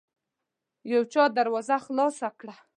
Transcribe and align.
يو 0.91 1.01
چا 1.13 1.23
دروازه 1.37 1.77
خلاصه 1.85 2.29
کړه. 2.39 2.55